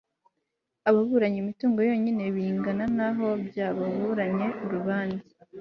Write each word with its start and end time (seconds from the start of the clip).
ababuranye 0.89 1.37
imitungo 1.43 1.79
yonyine 1.89 2.23
bingana 2.35 2.85
na 2.87 2.87
naho 2.97 3.27
by 3.45 3.57
ababuranye 3.67 4.47
urubanza 4.63 5.25